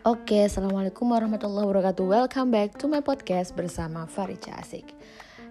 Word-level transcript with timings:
Oke, 0.00 0.48
Assalamualaikum 0.48 1.12
warahmatullahi 1.12 1.68
wabarakatuh. 1.68 2.08
Welcome 2.08 2.56
back 2.56 2.72
to 2.80 2.88
my 2.88 3.04
podcast 3.04 3.52
bersama 3.52 4.08
Farica 4.08 4.56
Asik. 4.56 4.96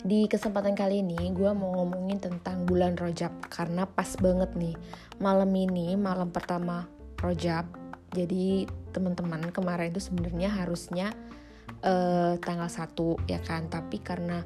Di 0.02 0.26
kesempatan 0.26 0.74
kali 0.74 1.06
ini 1.06 1.30
gue 1.38 1.54
mau 1.54 1.78
ngomongin 1.78 2.18
tentang 2.18 2.66
bulan 2.66 2.98
Rojab 2.98 3.30
Karena 3.46 3.86
pas 3.86 4.10
banget 4.18 4.50
nih. 4.58 4.74
Malam 5.22 5.54
ini, 5.54 5.94
malam 5.94 6.34
pertama 6.34 6.90
Rojab 7.22 7.70
Jadi 8.10 8.66
teman-teman 8.90 9.54
kemarin 9.54 9.94
itu 9.94 10.02
sebenarnya 10.02 10.50
harusnya 10.50 11.14
uh, 11.86 12.34
tanggal 12.42 12.74
1 12.74 13.30
ya 13.30 13.46
kan? 13.46 13.70
Tapi 13.70 14.02
karena 14.02 14.42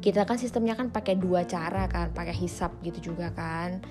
kita 0.00 0.24
kan 0.24 0.40
sistemnya 0.40 0.80
kan 0.80 0.88
pakai 0.88 1.20
dua 1.20 1.44
cara 1.44 1.92
kan 1.92 2.08
pakai 2.16 2.32
hisap 2.32 2.72
gitu 2.80 3.12
juga 3.12 3.28
kan. 3.36 3.84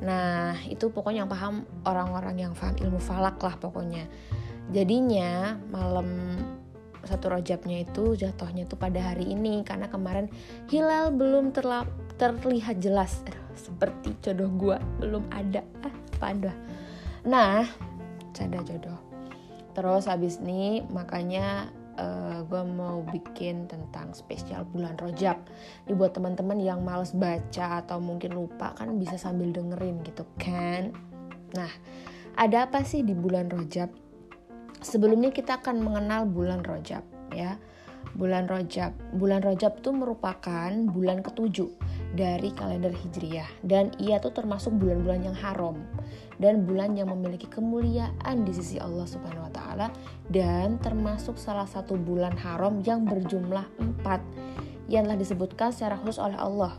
Nah 0.00 0.56
itu 0.72 0.88
pokoknya 0.88 1.28
yang 1.28 1.30
paham 1.30 1.68
orang-orang 1.84 2.48
yang 2.48 2.52
paham 2.56 2.80
ilmu 2.80 2.96
falak 2.96 3.36
lah 3.44 3.60
pokoknya 3.60 4.08
jadinya 4.72 5.60
malam 5.70 6.36
satu 7.02 7.34
rojabnya 7.34 7.82
itu 7.82 8.14
jatuhnya 8.14 8.64
tuh 8.64 8.78
pada 8.78 9.12
hari 9.12 9.34
ini 9.34 9.66
karena 9.66 9.90
kemarin 9.90 10.30
hilal 10.70 11.12
belum 11.12 11.52
terla 11.52 11.84
terlihat 12.16 12.78
jelas. 12.78 13.20
Aduh, 13.26 13.52
seperti 13.58 14.14
jodoh 14.22 14.50
gua 14.54 14.78
belum 15.02 15.26
ada. 15.34 15.60
Ah 15.82 15.94
pada 16.22 16.54
nah 17.26 17.66
canda 18.30 18.62
jodoh. 18.62 18.98
Terus 19.74 20.06
habis 20.06 20.38
ini 20.38 20.84
makanya 20.94 21.70
uh, 21.98 22.38
eh, 22.38 22.38
gue 22.46 22.62
mau 22.62 23.02
bikin 23.08 23.66
tentang 23.66 24.14
spesial 24.14 24.62
bulan 24.68 24.94
rojab. 25.00 25.42
Dibuat 25.88 26.14
teman-teman 26.14 26.60
yang 26.62 26.86
males 26.86 27.10
baca 27.16 27.82
atau 27.82 27.98
mungkin 27.98 28.36
lupa 28.36 28.76
kan 28.78 28.94
bisa 28.98 29.18
sambil 29.18 29.50
dengerin 29.50 30.04
gitu 30.06 30.22
kan? 30.38 30.94
Nah 31.56 31.72
ada 32.36 32.68
apa 32.70 32.84
sih 32.84 33.04
di 33.04 33.12
bulan 33.12 33.48
rojab 33.52 33.92
sebelumnya 34.82 35.30
kita 35.30 35.62
akan 35.62 35.80
mengenal 35.80 36.28
bulan 36.28 36.62
Rojab 36.62 37.02
ya. 37.32 37.56
Bulan 38.12 38.44
Rojab, 38.44 38.92
bulan 39.16 39.40
Rojab 39.40 39.80
itu 39.80 39.90
merupakan 39.94 40.68
bulan 40.90 41.24
ketujuh 41.24 41.70
dari 42.12 42.52
kalender 42.52 42.92
Hijriah 42.92 43.48
dan 43.64 43.88
ia 43.96 44.20
tuh 44.20 44.36
termasuk 44.36 44.76
bulan-bulan 44.76 45.32
yang 45.32 45.36
haram 45.38 45.80
dan 46.36 46.68
bulan 46.68 46.92
yang 46.92 47.08
memiliki 47.08 47.48
kemuliaan 47.48 48.44
di 48.44 48.52
sisi 48.52 48.76
Allah 48.76 49.08
Subhanahu 49.08 49.48
wa 49.48 49.52
taala 49.52 49.86
dan 50.28 50.76
termasuk 50.84 51.40
salah 51.40 51.64
satu 51.64 51.96
bulan 51.96 52.36
haram 52.36 52.84
yang 52.84 53.08
berjumlah 53.08 53.64
empat 53.80 54.20
yang 54.92 55.08
telah 55.08 55.16
disebutkan 55.16 55.72
secara 55.72 55.96
khusus 55.96 56.20
oleh 56.20 56.36
Allah 56.36 56.76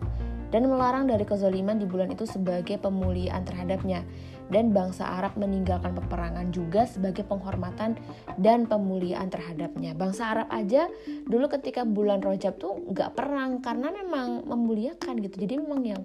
dan 0.54 0.70
melarang 0.70 1.10
dari 1.10 1.26
kezaliman 1.26 1.82
di 1.82 1.90
bulan 1.90 2.14
itu 2.14 2.30
sebagai 2.30 2.78
pemuliaan 2.78 3.42
terhadapnya 3.42 4.06
dan 4.54 4.70
bangsa 4.70 5.10
Arab 5.10 5.34
meninggalkan 5.34 5.98
peperangan 5.98 6.54
juga 6.54 6.86
sebagai 6.86 7.26
penghormatan 7.26 7.98
dan 8.38 8.70
pemuliaan 8.70 9.34
terhadapnya. 9.34 9.98
Bangsa 9.98 10.30
Arab 10.30 10.48
aja 10.54 10.86
dulu 11.26 11.50
ketika 11.50 11.82
bulan 11.88 12.22
Rojab 12.22 12.62
tuh 12.62 12.78
nggak 12.86 13.18
perang 13.18 13.66
karena 13.66 13.90
memang 13.90 14.46
memuliakan 14.46 15.26
gitu. 15.26 15.42
Jadi 15.42 15.58
memang 15.58 15.82
yang 15.82 16.02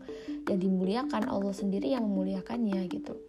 yang 0.49 0.59
dimuliakan 0.59 1.29
Allah 1.29 1.53
sendiri 1.53 1.93
yang 1.93 2.09
memuliakannya 2.09 2.81
gitu. 2.89 3.21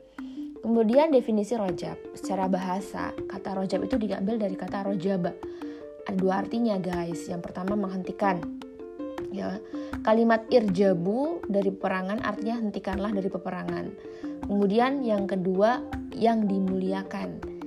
Kemudian 0.59 1.07
definisi 1.15 1.55
rojab 1.55 1.95
secara 2.19 2.51
bahasa 2.51 3.15
kata 3.31 3.55
rojab 3.55 3.79
itu 3.87 3.95
diambil 3.95 4.35
dari 4.35 4.59
kata 4.59 4.91
rojaba. 4.91 5.31
Ada 6.03 6.17
dua 6.19 6.43
artinya 6.43 6.75
guys. 6.75 7.31
Yang 7.31 7.47
pertama 7.47 7.79
menghentikan 7.79 8.43
ya. 9.33 9.57
Kalimat 10.01 10.47
irjabu 10.49 11.43
dari 11.45 11.69
peperangan 11.73 12.23
artinya 12.23 12.55
hentikanlah 12.61 13.11
dari 13.13 13.29
peperangan. 13.29 13.85
Kemudian 14.45 15.03
yang 15.05 15.27
kedua 15.29 15.83
yang 16.15 16.47
dimuliakan. 16.49 17.59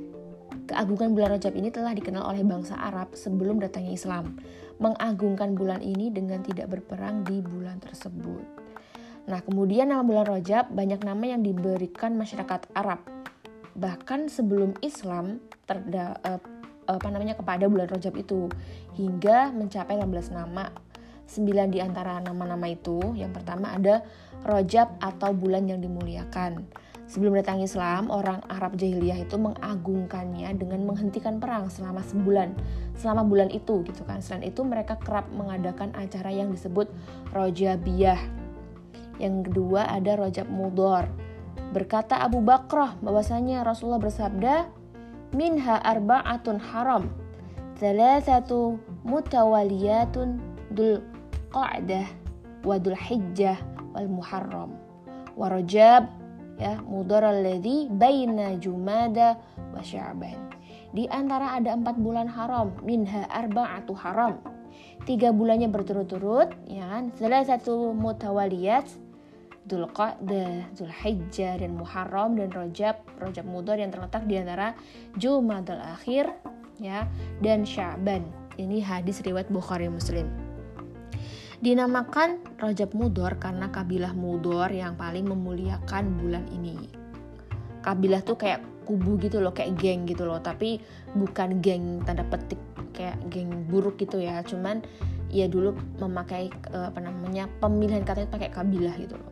Keagungan 0.73 1.13
bulan 1.13 1.37
Rajab 1.37 1.53
ini 1.59 1.69
telah 1.69 1.93
dikenal 1.93 2.25
oleh 2.25 2.47
bangsa 2.47 2.79
Arab 2.81 3.13
sebelum 3.13 3.61
datangnya 3.61 3.93
Islam 3.93 4.41
mengagungkan 4.81 5.53
bulan 5.53 5.85
ini 5.85 6.09
dengan 6.09 6.41
tidak 6.41 6.73
berperang 6.73 7.23
di 7.29 7.45
bulan 7.45 7.79
tersebut. 7.79 8.43
Nah 9.29 9.39
kemudian 9.45 9.93
nama 9.93 10.03
bulan 10.03 10.27
Rajab 10.27 10.73
banyak 10.75 11.05
nama 11.07 11.25
yang 11.37 11.45
diberikan 11.45 12.19
masyarakat 12.19 12.73
Arab. 12.75 13.05
Bahkan 13.79 14.33
sebelum 14.33 14.75
Islam 14.83 15.39
terda, 15.69 16.19
uh, 16.27 16.41
apa 16.91 17.09
namanya 17.09 17.39
kepada 17.39 17.71
bulan 17.71 17.87
Rajab 17.87 18.19
itu 18.19 18.51
hingga 18.99 19.55
mencapai 19.55 20.01
15 20.01 20.35
nama 20.35 20.73
Sembilan 21.27 21.69
di 21.73 21.79
antara 21.81 22.21
nama-nama 22.21 22.69
itu, 22.69 23.15
yang 23.17 23.33
pertama 23.33 23.73
ada 23.73 24.05
Rojab 24.43 24.99
atau 24.99 25.31
bulan 25.31 25.71
yang 25.71 25.79
dimuliakan. 25.79 26.67
Sebelum 27.13 27.37
datang 27.37 27.61
Islam, 27.61 28.09
orang 28.09 28.41
Arab 28.49 28.81
jahiliyah 28.81 29.29
itu 29.29 29.37
mengagungkannya 29.37 30.49
dengan 30.57 30.89
menghentikan 30.89 31.37
perang 31.37 31.69
selama 31.69 32.01
sebulan, 32.09 32.57
selama 32.97 33.23
bulan 33.29 33.53
itu 33.53 33.85
gitu 33.85 34.03
kan. 34.09 34.25
Selain 34.25 34.49
itu 34.49 34.65
mereka 34.65 34.97
kerap 34.97 35.29
mengadakan 35.29 35.93
acara 35.93 36.33
yang 36.33 36.49
disebut 36.49 36.89
Rojabiyah. 37.37 38.17
Yang 39.21 39.53
kedua 39.53 39.93
ada 39.93 40.17
Rojab 40.17 40.49
Mudor. 40.49 41.05
Berkata 41.77 42.17
Abu 42.25 42.41
Bakrah 42.41 42.97
bahwasanya 43.05 43.61
Rasulullah 43.61 44.01
bersabda, 44.01 44.73
"Minha 45.37 45.85
arba'atun 45.85 46.65
haram, 46.73 47.13
thalathatu 47.77 48.81
mutawaliyatun 49.05 50.41
dul 50.73 51.12
Qa'dah 51.53 52.07
wa 52.65 52.77
Hijjah 52.81 53.59
wal 53.93 54.09
Muharram 54.09 54.71
wa 55.37 55.47
Rajab 55.53 56.09
ya 56.57 56.81
mudhar 56.85 57.29
alladhi 57.29 57.89
baina 57.93 58.57
Jumada 58.57 59.37
wa 59.73 59.81
Sya'ban. 59.81 60.37
Di 60.93 61.09
antara 61.09 61.57
ada 61.57 61.73
empat 61.73 61.97
bulan 61.97 62.29
haram, 62.29 62.77
minha 62.85 63.25
arba'atu 63.33 63.97
haram. 63.97 64.37
Tiga 65.09 65.33
bulannya 65.33 65.73
berturut-turut, 65.73 66.53
ya 66.69 66.85
kan? 66.85 67.09
Salah 67.17 67.43
satu 67.49 67.97
mutawaliyat, 67.97 68.87
Dzulqa'dah, 69.65 70.75
Dzulhijjah 70.77 71.65
dan 71.65 71.81
Muharram 71.81 72.37
dan 72.37 72.53
Rajab, 72.53 73.01
Rajab 73.17 73.47
Mudhar 73.49 73.81
yang 73.81 73.89
terletak 73.89 74.29
di 74.29 74.37
antara 74.37 74.77
Jumadal 75.17 75.81
Akhir 75.81 76.29
ya 76.77 77.09
dan 77.41 77.65
Sya'ban. 77.65 78.27
Ini 78.61 78.85
hadis 78.85 79.25
riwayat 79.25 79.49
Bukhari 79.49 79.89
Muslim. 79.89 80.52
Dinamakan 81.63 82.59
Rajab 82.59 82.91
Mudor 82.91 83.39
karena 83.39 83.71
kabilah 83.71 84.19
Mudor 84.19 84.67
yang 84.75 84.99
paling 84.99 85.31
memuliakan 85.31 86.19
bulan 86.19 86.43
ini. 86.51 86.91
Kabilah 87.87 88.19
tuh 88.27 88.35
kayak 88.35 88.67
kubu 88.83 89.15
gitu 89.23 89.39
loh, 89.39 89.55
kayak 89.55 89.79
geng 89.79 90.03
gitu 90.11 90.27
loh, 90.27 90.43
tapi 90.43 90.83
bukan 91.15 91.63
geng 91.63 92.03
tanda 92.03 92.27
petik 92.27 92.59
kayak 92.91 93.15
geng 93.31 93.71
buruk 93.71 93.95
gitu 93.95 94.19
ya, 94.19 94.43
cuman 94.43 94.83
ya 95.31 95.47
dulu 95.47 95.79
memakai 96.03 96.51
eh, 96.51 96.87
apa 96.91 96.99
namanya 96.99 97.47
pemilihan 97.63 98.03
katanya 98.03 98.35
pakai 98.35 98.51
kabilah 98.51 98.99
gitu 98.99 99.15
loh. 99.15 99.31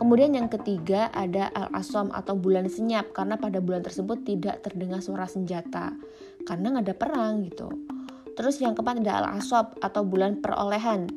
Kemudian 0.00 0.32
yang 0.32 0.48
ketiga 0.48 1.12
ada 1.12 1.52
Al-Asom 1.52 2.08
atau 2.08 2.40
bulan 2.40 2.72
senyap 2.72 3.12
karena 3.12 3.36
pada 3.36 3.60
bulan 3.60 3.84
tersebut 3.84 4.24
tidak 4.24 4.64
terdengar 4.64 5.04
suara 5.04 5.28
senjata 5.28 5.92
karena 6.48 6.72
nggak 6.72 6.88
ada 6.88 6.96
perang 6.96 7.44
gitu. 7.44 7.68
Terus 8.32 8.64
yang 8.64 8.72
keempat 8.72 9.04
ada 9.04 9.24
Al-Asob 9.24 9.76
atau 9.84 10.08
bulan 10.08 10.40
perolehan 10.40 11.08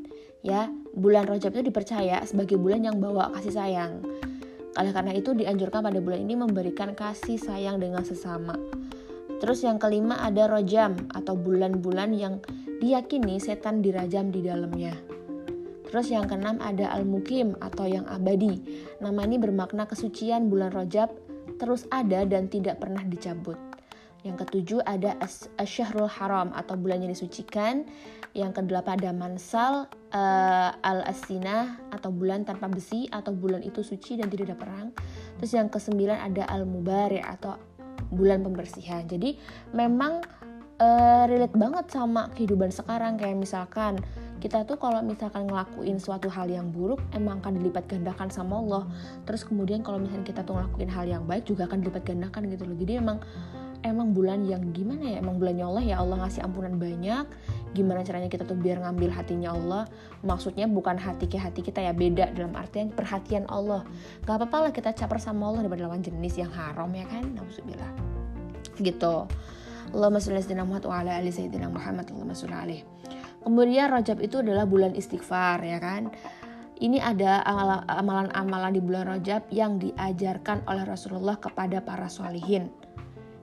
ya 0.46 0.72
bulan 0.96 1.28
Rajab 1.28 1.56
itu 1.58 1.72
dipercaya 1.72 2.24
sebagai 2.24 2.56
bulan 2.56 2.88
yang 2.88 2.98
bawa 2.98 3.32
kasih 3.36 3.54
sayang 3.54 4.04
oleh 4.78 4.92
karena 4.96 5.12
itu 5.18 5.36
dianjurkan 5.36 5.84
pada 5.84 6.00
bulan 6.00 6.24
ini 6.24 6.40
memberikan 6.40 6.96
kasih 6.96 7.36
sayang 7.36 7.82
dengan 7.82 8.06
sesama 8.08 8.56
terus 9.44 9.64
yang 9.64 9.80
kelima 9.80 10.20
ada 10.24 10.48
rojam 10.48 10.96
atau 11.12 11.36
bulan-bulan 11.36 12.16
yang 12.16 12.40
diyakini 12.80 13.40
setan 13.40 13.84
dirajam 13.84 14.32
di 14.32 14.44
dalamnya 14.44 14.96
Terus 15.90 16.14
yang 16.14 16.30
keenam 16.30 16.62
ada 16.62 16.94
al-mukim 16.94 17.58
atau 17.58 17.90
yang 17.90 18.06
abadi. 18.06 18.62
Nama 19.02 19.26
ini 19.26 19.42
bermakna 19.42 19.90
kesucian 19.90 20.46
bulan 20.46 20.70
Rajab 20.70 21.10
terus 21.58 21.90
ada 21.90 22.24
dan 22.30 22.46
tidak 22.46 22.78
pernah 22.78 23.02
dicabut. 23.10 23.58
Yang 24.24 24.36
ketujuh 24.46 24.80
ada 24.84 25.16
Asyahrul 25.56 26.12
Haram 26.12 26.52
atau 26.52 26.76
bulan 26.76 27.00
yang 27.00 27.12
disucikan. 27.16 27.88
Yang 28.36 28.62
kedelapan 28.62 29.00
ada 29.00 29.12
Mansal 29.16 29.74
uh, 30.12 30.72
Al-Asinah 30.86 31.94
atau 31.96 32.14
bulan 32.14 32.46
tanpa 32.46 32.70
besi 32.70 33.08
atau 33.10 33.34
bulan 33.34 33.64
itu 33.64 33.82
suci 33.82 34.20
dan 34.20 34.28
tidak 34.28 34.54
ada 34.54 34.58
perang. 34.60 34.88
Terus 35.40 35.52
yang 35.56 35.72
kesembilan 35.72 36.20
ada 36.20 36.46
Al-Mubari 36.52 37.24
atau 37.24 37.58
bulan 38.12 38.44
pembersihan. 38.44 39.08
Jadi 39.08 39.40
memang 39.72 40.22
uh, 40.80 41.24
relate 41.28 41.56
banget 41.56 41.86
sama 41.92 42.28
kehidupan 42.34 42.72
sekarang 42.76 43.20
kayak 43.20 43.38
misalkan 43.38 44.00
kita 44.40 44.64
tuh 44.64 44.80
kalau 44.80 45.04
misalkan 45.04 45.52
ngelakuin 45.52 46.00
suatu 46.00 46.32
hal 46.32 46.48
yang 46.48 46.72
buruk 46.72 47.04
emang 47.12 47.44
akan 47.44 47.60
dilipat 47.60 47.92
gandakan 47.92 48.32
sama 48.32 48.64
Allah 48.64 48.84
terus 49.28 49.44
kemudian 49.44 49.84
kalau 49.84 50.00
misalnya 50.00 50.24
kita 50.24 50.48
tuh 50.48 50.56
ngelakuin 50.56 50.90
hal 50.90 51.06
yang 51.12 51.24
baik 51.28 51.44
juga 51.44 51.68
akan 51.68 51.84
dilipat 51.84 52.04
gandakan 52.08 52.48
gitu 52.48 52.64
loh 52.64 52.78
jadi 52.80 53.04
emang 53.04 53.20
emang 53.84 54.12
bulan 54.12 54.44
yang 54.46 54.76
gimana 54.76 55.16
ya? 55.16 55.18
Emang 55.24 55.40
bulannya 55.40 55.66
Allah 55.66 55.84
ya? 55.84 55.96
Allah 56.00 56.18
ngasih 56.26 56.42
ampunan 56.44 56.76
banyak. 56.76 57.26
Gimana 57.78 58.02
caranya 58.02 58.28
kita 58.28 58.44
tuh 58.44 58.58
biar 58.58 58.82
ngambil 58.82 59.10
hatinya 59.14 59.54
Allah? 59.54 59.84
Maksudnya 60.26 60.66
bukan 60.66 60.98
hati 61.00 61.30
ke 61.30 61.38
hati 61.40 61.64
kita 61.64 61.80
ya 61.84 61.94
beda 61.96 62.34
dalam 62.36 62.56
artian 62.58 62.92
perhatian 62.92 63.46
Allah. 63.48 63.86
Gak 64.26 64.42
apa-apa 64.42 64.70
lah 64.70 64.72
kita 64.76 64.92
caper 64.92 65.22
sama 65.22 65.48
Allah 65.50 65.68
daripada 65.68 65.88
lawan 65.88 66.04
jenis 66.04 66.36
yang 66.36 66.52
haram 66.52 66.90
ya 66.92 67.06
kan? 67.08 67.24
Nauzubillah. 67.36 67.92
Gitu. 68.80 69.16
Allahumma 69.90 70.22
sholli 70.22 70.46
ala 70.46 70.66
Muhammad 70.66 70.84
wa 70.86 70.96
ala 71.02 71.12
ali 71.18 71.32
sayyidina 71.34 71.68
Muhammad. 71.72 72.06
Allahumma 72.14 72.38
alaihi 72.38 72.86
kemudian 73.44 73.90
Rajab 73.90 74.22
itu 74.22 74.46
adalah 74.46 74.70
bulan 74.70 74.94
istighfar 74.94 75.64
ya 75.66 75.82
kan? 75.82 76.14
Ini 76.80 77.04
ada 77.04 77.44
amalan-amalan 77.92 78.72
di 78.72 78.80
bulan 78.80 79.04
Rajab 79.12 79.52
yang 79.52 79.84
diajarkan 79.84 80.64
oleh 80.64 80.88
Rasulullah 80.88 81.36
kepada 81.36 81.84
para 81.84 82.08
sholihin 82.08 82.72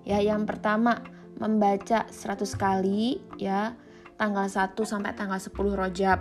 ya 0.06 0.23
yang 0.23 0.47
pertama 0.47 1.03
membaca 1.37 2.08
100 2.08 2.47
kali 2.56 3.20
ya. 3.37 3.76
Tanggal 4.17 4.49
1 4.49 4.73
sampai 4.81 5.12
tanggal 5.12 5.37
10 5.37 5.53
Rajab. 5.76 6.20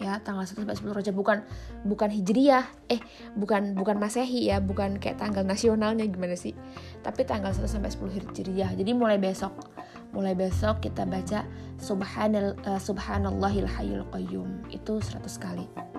Ya 0.00 0.16
tanggal 0.24 0.48
1 0.48 0.64
sampai 0.64 0.76
10 0.80 0.96
Rajab. 0.96 1.12
Bukan 1.12 1.38
bukan 1.84 2.08
Hijriyah. 2.08 2.64
Eh 2.88 3.04
bukan 3.36 3.76
bukan 3.76 4.00
Masehi 4.00 4.48
ya. 4.48 4.64
Bukan 4.64 4.96
kayak 4.96 5.20
tanggal 5.20 5.44
nasionalnya 5.44 6.08
gimana 6.08 6.32
sih. 6.32 6.56
Tapi 7.04 7.28
tanggal 7.28 7.52
1 7.52 7.68
sampai 7.68 7.92
10 7.92 8.16
Hijriyah. 8.16 8.72
Jadi 8.72 8.90
mulai 8.96 9.20
besok 9.20 9.52
mulai 10.12 10.36
besok 10.36 10.84
kita 10.84 11.08
baca 11.08 11.44
subhanal 11.80 12.52
uh, 12.64 12.80
subhanallahil 12.80 13.68
hayyul 13.68 14.08
qayyum. 14.08 14.48
Itu 14.72 15.04
100 15.04 15.28
kali 15.36 15.91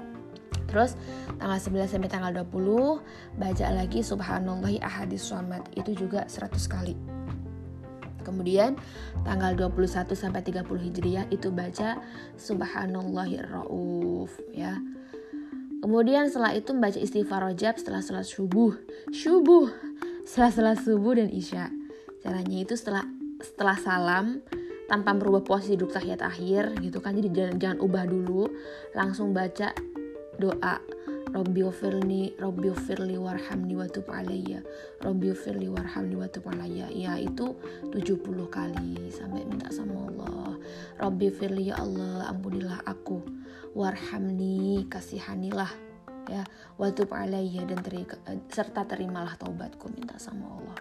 Terus 0.73 0.97
tanggal 1.37 1.61
11 1.61 1.85
sampai 1.85 2.09
tanggal 2.09 2.33
20 2.33 3.37
baca 3.37 3.65
lagi 3.69 4.01
subhanallahi 4.01 4.81
ahadis 4.81 5.29
samad 5.29 5.61
itu 5.77 5.93
juga 5.93 6.25
100 6.25 6.49
kali. 6.65 6.97
Kemudian 8.25 8.79
tanggal 9.21 9.53
21 9.53 10.17
sampai 10.17 10.41
30 10.41 10.65
Hijriah 10.65 11.27
itu 11.29 11.51
baca 11.51 11.99
Subhanallahir 12.39 13.45
Rauf 13.51 14.31
ya. 14.49 14.79
Kemudian 15.83 16.31
setelah 16.31 16.55
itu 16.55 16.71
membaca 16.71 16.95
istighfar 16.95 17.43
rojab 17.43 17.75
setelah 17.75 17.99
salat 17.99 18.23
subuh. 18.23 18.73
Subuh. 19.11 19.67
Setelah 20.23 20.51
salat 20.55 20.79
subuh 20.79 21.19
dan 21.19 21.27
isya. 21.27 21.67
Caranya 22.23 22.63
itu 22.63 22.79
setelah 22.79 23.03
setelah 23.43 23.75
salam 23.75 24.39
tanpa 24.87 25.11
merubah 25.11 25.43
posisi 25.43 25.75
duduk 25.75 25.91
tahiyat 25.91 26.23
akhir 26.23 26.79
gitu 26.79 27.03
kan. 27.03 27.19
Jadi 27.19 27.29
jangan, 27.35 27.55
jangan 27.59 27.79
ubah 27.83 28.07
dulu, 28.07 28.47
langsung 28.95 29.35
baca 29.35 29.75
doa. 30.37 30.79
Robbi 31.33 31.65
ufirni 31.65 32.37
Robbi 32.37 32.69
ufirli 32.69 33.17
warhamni 33.17 33.73
wa 33.73 33.89
tub 33.89 34.05
alayya. 34.13 34.61
Ufirli 35.01 35.65
warhamni 35.65 36.13
wa 36.13 36.29
tub 36.29 36.45
alayya. 36.45 36.93
Ya 36.93 37.17
itu 37.17 37.57
70 37.89 38.21
kali 38.53 39.09
sampai 39.09 39.41
minta 39.47 39.73
sama 39.73 40.13
Allah. 40.13 40.59
Robbi 41.01 41.33
ufirli 41.33 41.73
ya 41.73 41.81
Allah 41.81 42.29
ampunilah 42.29 42.85
aku. 42.85 43.23
Warhamni 43.73 44.85
kasihanilah 44.85 45.71
ya 46.29 46.45
wa 46.77 46.93
tub 46.93 47.09
alayya. 47.09 47.65
Dan 47.65 47.81
teri, 47.81 48.05
serta 48.53 48.85
terimalah 48.85 49.33
taubatku 49.33 49.89
minta 49.89 50.21
sama 50.21 50.45
Allah. 50.59 50.77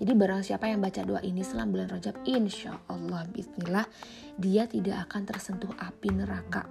Jadi 0.00 0.16
barang 0.16 0.40
siapa 0.40 0.64
yang 0.64 0.80
baca 0.80 1.04
doa 1.04 1.20
ini 1.20 1.44
selama 1.44 1.76
bulan 1.76 1.88
Rajab, 1.92 2.24
insya 2.24 2.72
Allah, 2.88 3.20
bismillah, 3.28 3.84
dia 4.40 4.64
tidak 4.64 5.04
akan 5.04 5.28
tersentuh 5.28 5.68
api 5.76 6.08
neraka 6.08 6.64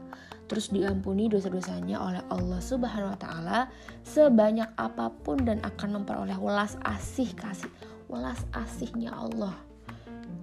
terus 0.50 0.74
diampuni 0.74 1.30
dosa-dosanya 1.30 2.02
oleh 2.02 2.22
Allah 2.34 2.58
Subhanahu 2.58 3.14
wa 3.14 3.20
taala 3.22 3.60
sebanyak 4.02 4.66
apa 4.82 5.14
pun 5.22 5.46
dan 5.46 5.62
akan 5.62 6.02
memperoleh 6.02 6.36
welas 6.42 6.74
asih 6.90 7.30
kasih 7.38 7.70
welas 8.10 8.42
asihnya 8.58 9.14
Allah. 9.14 9.54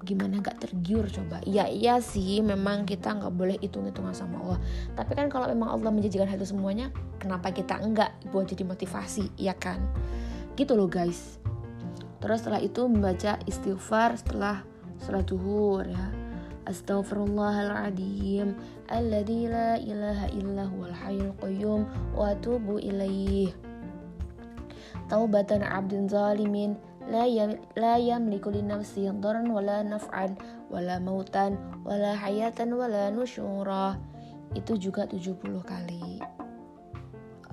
Gimana 0.07 0.39
nggak 0.39 0.63
tergiur 0.63 1.11
coba? 1.11 1.43
Ya 1.43 1.67
iya 1.67 1.99
sih 1.99 2.39
memang 2.39 2.87
kita 2.87 3.19
nggak 3.19 3.35
boleh 3.35 3.59
hitung-hitungan 3.59 4.15
sama 4.15 4.39
Allah. 4.39 4.61
Tapi 4.95 5.19
kan 5.19 5.27
kalau 5.27 5.51
memang 5.51 5.75
Allah 5.75 5.91
menjanjikan 5.91 6.31
hal 6.31 6.39
itu 6.39 6.55
semuanya 6.55 6.95
kenapa 7.19 7.51
kita 7.51 7.75
enggak 7.83 8.15
buat 8.31 8.47
jadi 8.47 8.63
motivasi 8.63 9.35
ya 9.35 9.59
kan? 9.59 9.83
Gitu 10.55 10.79
loh 10.79 10.87
guys. 10.87 11.43
Terus 12.23 12.47
setelah 12.47 12.63
itu 12.63 12.87
membaca 12.87 13.43
istighfar 13.51 14.15
setelah 14.15 14.63
sholat 15.03 15.27
zuhur 15.27 15.85
ya 15.85 16.26
Astaghfirullahaladzim. 16.67 18.59
Alladhi 18.91 19.47
la 19.47 19.79
ilaha 19.79 20.27
illa 20.35 20.67
huwal 20.67 20.91
hayyul 20.91 21.35
qayyum 21.39 21.87
Wa 22.11 22.35
atubu 22.35 22.83
ilaih 22.83 23.55
Taubatan 25.07 25.63
abdin 25.63 26.11
zalimin. 26.11 26.75
La, 27.07 27.23
yam, 27.23 27.55
la 27.79 28.03
yamliku 28.03 28.51
li 28.51 28.67
nafsi 28.67 29.07
dharan 29.23 29.47
wala 29.47 29.87
naf'an 29.87 30.35
wala 30.67 30.99
mautan 30.99 31.55
wala 31.87 32.19
hayatan 32.19 32.75
wala 32.75 33.15
nusyura 33.15 33.95
itu 34.59 34.75
juga 34.75 35.07
70 35.07 35.39
kali. 35.63 36.19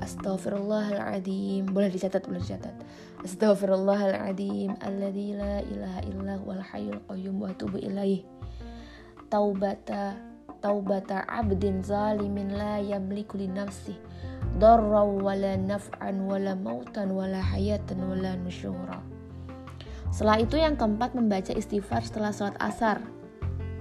Astaghfirullahaladzim. 0.02 1.70
Boleh 1.70 1.94
dicatat, 1.94 2.26
boleh 2.26 2.42
dicatat. 2.42 2.74
Astaghfirullahaladzim. 3.22 4.74
Alladhi 4.82 5.38
la 5.38 5.62
ilaha 5.62 6.02
illa 6.10 6.34
huwal 6.42 6.64
hayyul 6.66 7.00
qayyum 7.06 7.38
Wa 7.38 7.54
atubu 7.54 7.78
ilaih 7.78 8.26
taubata 9.34 10.14
taubata 10.62 11.26
abdin 11.26 11.82
zalimin 11.82 12.54
la 12.54 12.78
yamliku 12.78 13.42
li 13.42 13.50
nafsi 13.50 13.98
darra 14.62 15.02
wala 15.02 15.58
naf'an 15.58 16.30
wala 16.30 16.54
mautan 16.54 17.10
wala 17.10 17.42
hayatan 17.42 17.98
wala 18.06 18.38
nusyura. 18.38 19.02
Setelah 20.14 20.46
itu 20.46 20.62
yang 20.62 20.78
keempat 20.78 21.18
membaca 21.18 21.50
istighfar 21.58 22.06
setelah 22.06 22.30
sholat 22.30 22.54
asar. 22.62 23.02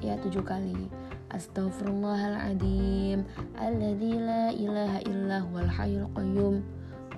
Ya 0.00 0.16
tujuh 0.16 0.40
kali. 0.40 0.88
Astaghfirullahaladzim. 1.28 3.28
Alladzi 3.60 4.16
la 4.16 4.48
ilaha 4.48 4.98
illa 5.04 5.44
huwal 5.44 5.68
hayyul 5.68 6.08
qayyum. 6.16 6.64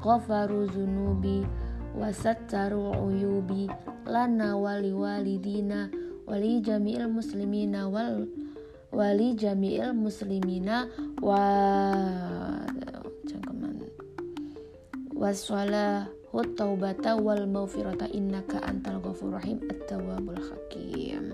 Ghafaru 0.03 0.67
zunubi. 0.75 1.47
Wasattaru 1.95 2.91
uyubi. 3.07 3.71
Lana 4.03 4.59
wali 4.59 4.91
walidina 4.91 5.95
wali 6.25 6.61
jami'il 6.61 7.09
muslimina 7.09 7.89
wal 7.89 8.29
wali 8.93 9.37
jami'il 9.37 9.93
muslimina 9.93 10.89
wa 11.21 11.43
cangkeman 13.29 13.85
waswala 15.13 16.09
taubata 16.43 17.15
wal 17.15 17.47
maufirata 17.47 18.11
innaka 18.11 18.59
antal 18.67 18.99
ghafur 18.99 19.39
rahim 19.39 19.63
at-tawwabul 19.71 20.35
hakim. 20.35 21.31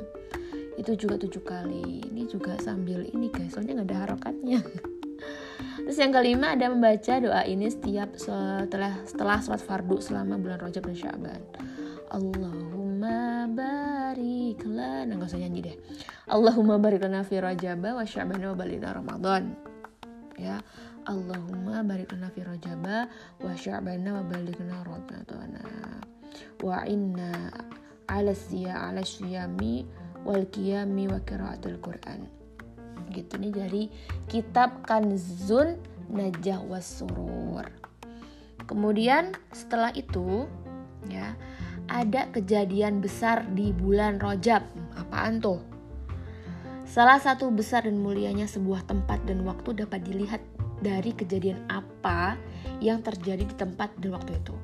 Itu 0.76 0.92
juga 0.92 1.16
tujuh 1.16 1.40
kali. 1.40 2.04
Ini 2.12 2.28
juga 2.28 2.60
sambil 2.60 3.08
ini 3.08 3.32
guys. 3.32 3.56
Soalnya 3.56 3.80
nggak 3.80 3.88
ada 3.88 3.98
harokatnya. 4.04 4.60
Terus 5.90 5.96
yang 5.96 6.12
kelima 6.12 6.52
ada 6.52 6.68
membaca 6.68 7.14
doa 7.18 7.42
ini 7.48 7.66
setiap 7.72 8.12
setelah 8.14 9.00
setelah 9.08 9.40
sholat 9.40 9.64
fardu 9.64 9.98
selama 9.98 10.36
bulan 10.36 10.60
Rajab 10.60 10.86
dan 10.86 10.96
Syaban 10.96 11.42
Allahumma 12.12 13.48
barik 13.50 13.99
lana 14.66 15.12
nggak 15.14 15.30
usah 15.30 15.40
nyanyi 15.40 15.60
deh. 15.70 15.76
Allahumma 16.30 16.80
barik 16.80 17.04
lana 17.04 17.22
fi 17.22 17.38
rajaba 17.38 17.98
wa 17.98 18.04
sya'bana 18.06 18.50
wa 18.50 18.56
balina 18.56 18.88
ramadan. 18.94 19.54
Ya 20.40 20.58
Allahumma 21.04 21.84
barik 21.84 22.10
lana 22.14 22.30
fi 22.32 22.40
rajaba 22.42 23.06
wa 23.40 23.52
sya'bana 23.52 24.10
wa 24.18 24.22
balina 24.24 24.76
ramadan. 24.86 25.50
Wa 26.62 26.86
inna 26.86 27.50
ala 28.10 28.34
siya 28.34 28.90
ala 28.90 29.06
syiyami 29.06 29.86
wal 30.26 30.46
qiyami 30.50 31.06
wa 31.06 31.18
qiraatul 31.22 31.78
quran. 31.78 32.26
Gitu 33.10 33.38
nih 33.38 33.52
dari 33.54 33.82
kitab 34.30 34.86
Kanzun 34.86 35.78
Najah 36.10 36.62
was 36.66 36.86
Surur. 36.86 37.66
Kemudian 38.66 39.34
setelah 39.50 39.90
itu 39.98 40.46
ya 41.08 41.32
ada 41.90 42.30
kejadian 42.30 43.02
besar 43.02 43.42
di 43.56 43.74
bulan 43.74 44.22
Rojab. 44.22 44.62
Apaan 44.94 45.42
tuh? 45.42 45.58
Salah 46.86 47.22
satu 47.22 47.50
besar 47.54 47.86
dan 47.86 48.02
mulianya 48.02 48.50
sebuah 48.50 48.86
tempat 48.86 49.22
dan 49.26 49.46
waktu 49.46 49.86
dapat 49.86 50.02
dilihat 50.06 50.42
dari 50.82 51.14
kejadian 51.14 51.62
apa 51.70 52.34
yang 52.82 53.02
terjadi 53.02 53.46
di 53.46 53.54
tempat 53.54 53.94
dan 53.98 54.14
waktu 54.14 54.38
itu. 54.38 54.54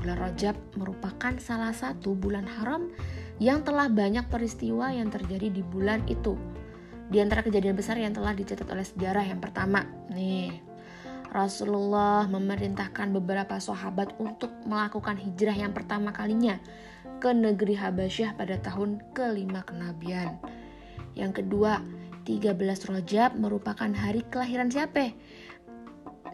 Bulan 0.00 0.16
Rajab 0.16 0.56
merupakan 0.76 1.32
salah 1.40 1.72
satu 1.76 2.16
bulan 2.16 2.48
haram 2.48 2.88
yang 3.40 3.64
telah 3.64 3.88
banyak 3.88 4.28
peristiwa 4.28 4.92
yang 4.92 5.08
terjadi 5.08 5.48
di 5.52 5.64
bulan 5.64 6.04
itu. 6.08 6.36
Di 7.10 7.20
antara 7.20 7.44
kejadian 7.44 7.76
besar 7.76 7.96
yang 7.96 8.12
telah 8.12 8.32
dicatat 8.32 8.68
oleh 8.68 8.86
sejarah 8.86 9.24
yang 9.24 9.40
pertama, 9.40 9.84
nih 10.12 10.69
Rasulullah 11.30 12.26
memerintahkan 12.26 13.14
beberapa 13.14 13.54
sahabat 13.62 14.18
untuk 14.18 14.50
melakukan 14.66 15.14
hijrah 15.14 15.54
yang 15.54 15.70
pertama 15.70 16.10
kalinya 16.10 16.58
ke 17.22 17.30
negeri 17.30 17.78
Habasyah 17.78 18.34
pada 18.34 18.58
tahun 18.58 18.98
kelima 19.14 19.62
kenabian. 19.62 20.42
Yang 21.14 21.42
kedua, 21.44 21.78
13 22.26 22.58
Rojab 22.90 23.38
merupakan 23.38 23.90
hari 23.94 24.26
kelahiran 24.26 24.74
siapa? 24.74 25.14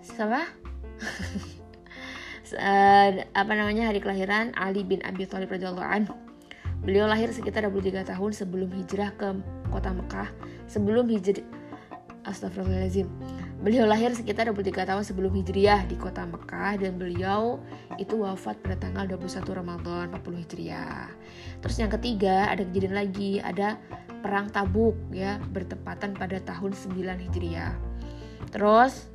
Siapa? 0.00 0.48
apa 3.40 3.52
namanya 3.52 3.90
hari 3.90 4.00
kelahiran 4.00 4.56
Ali 4.56 4.86
bin 4.86 5.04
Abi 5.04 5.28
Thalib 5.28 5.52
radhiyallahu 5.52 5.84
anhu. 5.84 6.14
Beliau 6.80 7.04
lahir 7.10 7.28
sekitar 7.34 7.66
23 7.68 8.16
tahun 8.16 8.30
sebelum 8.32 8.70
hijrah 8.72 9.10
ke 9.18 9.28
kota 9.68 9.90
Mekah, 9.92 10.28
sebelum 10.70 11.10
hijrah 11.10 11.42
Astagfirullahaladzim 12.26 13.06
Beliau 13.56 13.88
lahir 13.88 14.12
sekitar 14.12 14.52
23 14.52 14.84
tahun 14.84 15.00
sebelum 15.00 15.32
Hijriah 15.32 15.88
di 15.88 15.96
kota 15.96 16.28
Mekah 16.28 16.76
dan 16.76 17.00
beliau 17.00 17.56
itu 17.96 18.20
wafat 18.20 18.60
pada 18.60 18.76
tanggal 18.76 19.08
21 19.08 19.48
Ramadan 19.48 20.12
40 20.12 20.42
Hijriah. 20.44 21.08
Terus 21.64 21.76
yang 21.80 21.88
ketiga 21.88 22.52
ada 22.52 22.60
kejadian 22.68 22.92
lagi, 22.92 23.40
ada 23.40 23.80
perang 24.20 24.52
Tabuk 24.52 24.92
ya, 25.08 25.40
bertepatan 25.56 26.12
pada 26.12 26.36
tahun 26.44 26.76
9 26.76 27.24
Hijriah. 27.26 27.72
Terus 28.52 29.08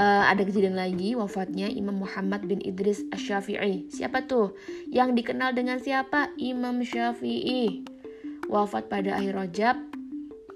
uh, 0.00 0.24
ada 0.32 0.40
kejadian 0.42 0.80
lagi 0.80 1.12
wafatnya 1.12 1.68
Imam 1.68 2.00
Muhammad 2.00 2.48
bin 2.48 2.64
Idris 2.64 3.04
Asy-Syafi'i. 3.12 3.92
Siapa 3.92 4.24
tuh? 4.24 4.56
Yang 4.88 5.20
dikenal 5.20 5.52
dengan 5.52 5.76
siapa? 5.76 6.32
Imam 6.40 6.80
Syafi'i. 6.80 7.84
Wafat 8.48 8.88
pada 8.88 9.20
akhir 9.20 9.36
Rajab 9.36 9.93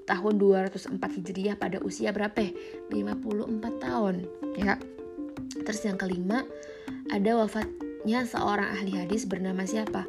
tahun 0.09 0.41
204 0.41 0.97
Hijriah 0.97 1.61
pada 1.61 1.79
usia 1.85 2.11
berapa? 2.11 2.49
54 2.89 3.85
tahun, 3.85 4.25
ya. 4.57 4.81
Terus 5.63 5.85
yang 5.85 6.01
kelima, 6.01 6.49
ada 7.13 7.37
wafatnya 7.37 8.25
seorang 8.25 8.73
ahli 8.73 9.05
hadis 9.05 9.29
bernama 9.29 9.69
siapa? 9.69 10.09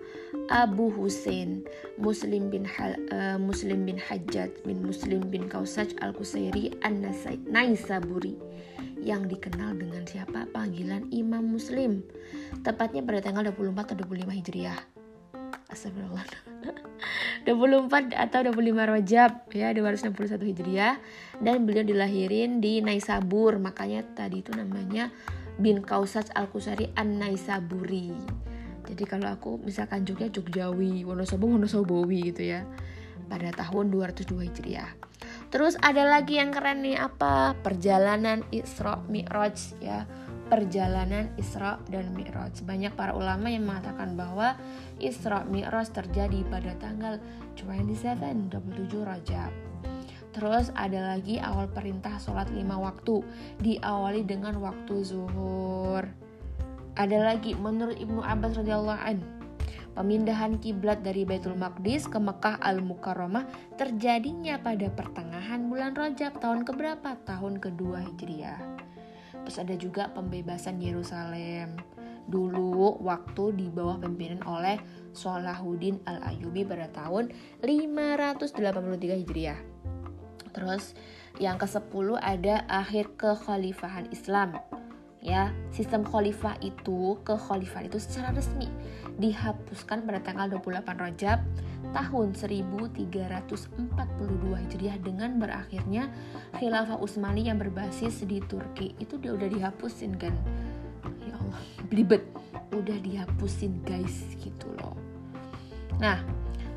Abu 0.50 0.90
Hussein 0.90 1.62
Muslim 2.02 2.50
bin 2.50 2.66
Hal, 2.66 2.98
uh, 3.14 3.38
Muslim 3.38 3.86
bin 3.86 4.02
Hajjaj 4.02 4.66
bin 4.66 4.82
Muslim 4.82 5.22
bin 5.30 5.46
Kausaj 5.46 5.94
al 6.02 6.10
Kusairi 6.18 6.74
an 6.82 7.06
Naisaburi 7.46 8.34
yang 9.00 9.30
dikenal 9.30 9.78
dengan 9.78 10.04
siapa 10.10 10.50
panggilan 10.50 11.06
Imam 11.14 11.46
Muslim 11.46 12.02
tepatnya 12.66 13.06
pada 13.06 13.22
tanggal 13.22 13.54
24 13.54 13.94
atau 13.94 14.06
25 14.10 14.40
Hijriah 14.42 14.80
Astagfirullah 15.70 16.26
24 17.50 18.14
atau 18.14 18.40
25 18.46 18.94
Rajab 18.94 19.32
ya 19.50 19.74
261 19.74 20.50
Hijriah. 20.54 20.96
Dan 21.42 21.66
beliau 21.66 21.82
dilahirin 21.82 22.62
di 22.62 22.86
Naisabur. 22.86 23.58
Makanya 23.58 24.06
tadi 24.14 24.46
itu 24.46 24.54
namanya 24.54 25.10
bin 25.58 25.82
Kausaj 25.82 26.30
Al-Kusari 26.38 26.94
An-Naisaburi. 26.94 28.14
Jadi 28.86 29.04
kalau 29.06 29.30
aku 29.34 29.58
misalkan 29.62 30.06
Jogja 30.06 30.30
Jogjawi 30.30 31.06
Wonosobo 31.06 31.46
Wonosobowi 31.46 32.34
gitu 32.34 32.54
ya 32.54 32.66
pada 33.30 33.54
tahun 33.54 33.94
202 33.94 34.50
Hijriah. 34.50 34.90
Terus 35.54 35.78
ada 35.82 36.06
lagi 36.06 36.38
yang 36.42 36.50
keren 36.50 36.82
nih 36.82 36.98
apa? 36.98 37.54
Perjalanan 37.62 38.42
Isra 38.50 39.02
Mi'raj 39.06 39.78
ya 39.82 40.10
perjalanan 40.50 41.30
Isra 41.38 41.78
dan 41.88 42.12
Mi'raj. 42.18 42.66
Banyak 42.66 42.98
para 42.98 43.14
ulama 43.14 43.48
yang 43.48 43.70
mengatakan 43.70 44.18
bahwa 44.18 44.58
Isra 44.98 45.46
Mi'raj 45.46 45.94
terjadi 45.94 46.42
pada 46.50 46.74
tanggal 46.82 47.22
27, 47.56 48.50
27 48.50 49.06
Rajab. 49.06 49.54
Terus 50.34 50.74
ada 50.74 51.16
lagi 51.16 51.38
awal 51.42 51.70
perintah 51.70 52.18
sholat 52.18 52.50
lima 52.54 52.78
waktu 52.78 53.22
diawali 53.62 54.26
dengan 54.26 54.58
waktu 54.62 55.06
zuhur. 55.06 56.06
Ada 56.98 57.18
lagi 57.34 57.56
menurut 57.56 57.96
Ibnu 57.96 58.20
Abbas 58.26 58.60
radhiyallahu 58.60 59.02
an 59.06 59.40
pemindahan 60.00 60.56
kiblat 60.64 61.04
dari 61.04 61.28
Baitul 61.28 61.60
Maqdis 61.60 62.08
ke 62.08 62.16
Mekah 62.16 62.62
Al 62.64 62.80
Mukarramah 62.80 63.44
terjadinya 63.76 64.56
pada 64.62 64.88
pertengahan 64.88 65.68
bulan 65.68 65.92
Rajab 65.92 66.40
tahun 66.40 66.64
keberapa? 66.64 67.20
Tahun 67.28 67.60
kedua 67.60 68.08
Hijriah. 68.08 68.79
Terus 69.50 69.66
ada 69.66 69.82
juga 69.82 70.14
pembebasan 70.14 70.78
Yerusalem. 70.78 71.74
Dulu 72.30 73.02
waktu 73.02 73.58
di 73.58 73.66
bawah 73.66 73.98
pimpinan 73.98 74.46
oleh 74.46 74.78
Salahuddin 75.10 76.06
Al-Ayubi 76.06 76.62
pada 76.70 76.86
tahun 76.94 77.34
583 77.66 78.54
Hijriah. 79.26 79.58
Terus 80.54 80.94
yang 81.42 81.58
ke-10 81.58 82.22
ada 82.22 82.62
akhir 82.70 83.18
kekhalifahan 83.18 84.14
Islam. 84.14 84.62
Ya, 85.20 85.52
sistem 85.76 86.08
khalifah 86.08 86.56
itu 86.64 87.20
kekhalifahan 87.28 87.92
itu 87.92 88.00
secara 88.00 88.32
resmi 88.32 88.72
dihapuskan 89.20 90.08
pada 90.08 90.24
tanggal 90.24 90.48
28 90.48 90.80
Rajab 90.96 91.44
tahun 91.92 92.28
1342 92.40 93.76
Hijriah 94.64 94.98
dengan 95.04 95.36
berakhirnya 95.36 96.08
Khilafah 96.56 97.04
Utsmani 97.04 97.52
yang 97.52 97.60
berbasis 97.60 98.24
di 98.24 98.40
Turki. 98.40 98.96
Itu 98.96 99.20
dia 99.20 99.36
udah 99.36 99.52
dihapusin 99.52 100.16
kan? 100.16 100.32
Ya 101.28 101.36
Allah 101.36 101.62
belibet 101.92 102.24
udah 102.72 102.96
dihapusin 103.04 103.84
guys 103.84 104.24
gitu 104.40 104.72
loh. 104.80 104.96
Nah 106.00 106.24